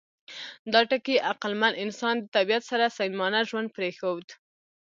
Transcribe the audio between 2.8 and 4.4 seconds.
صمیمانه ژوند پرېښود.